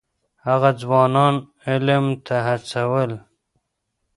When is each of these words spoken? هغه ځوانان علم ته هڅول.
هغه 0.47 0.69
ځوانان 0.81 1.35
علم 1.67 2.05
ته 2.25 2.35
هڅول. 2.47 3.11